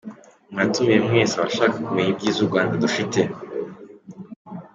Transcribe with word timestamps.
Muratumiwe 0.51 0.97
mwese 1.07 1.33
abashaka 1.35 1.75
kumenya 1.85 2.11
ibyiza 2.13 2.39
u 2.41 2.49
Rwanda 2.49 2.73
dufite. 2.83 3.19